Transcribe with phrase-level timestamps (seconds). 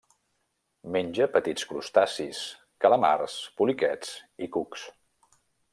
[0.95, 2.41] Menja petits crustacis,
[2.87, 4.89] calamars, poliquets i cucs.